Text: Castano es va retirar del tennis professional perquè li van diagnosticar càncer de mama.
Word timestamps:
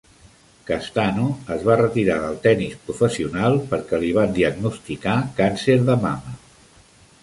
Castano 0.69 1.25
es 1.57 1.65
va 1.67 1.75
retirar 1.81 2.17
del 2.25 2.41
tennis 2.47 2.75
professional 2.89 3.61
perquè 3.75 4.03
li 4.07 4.13
van 4.19 4.37
diagnosticar 4.41 5.19
càncer 5.43 5.83
de 5.91 6.05
mama. 6.07 6.39